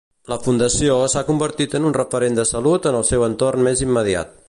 [0.31, 4.39] La Fundació s'ha convertit en un referent de salut en el seu entorn més immediat.